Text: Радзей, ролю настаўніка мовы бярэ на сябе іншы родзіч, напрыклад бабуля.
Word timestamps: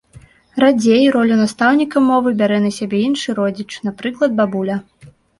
Радзей, 0.61 1.03
ролю 1.15 1.35
настаўніка 1.41 2.01
мовы 2.05 2.33
бярэ 2.39 2.57
на 2.63 2.71
сябе 2.77 3.01
іншы 3.09 3.35
родзіч, 3.41 3.67
напрыклад 3.89 4.33
бабуля. 4.41 4.79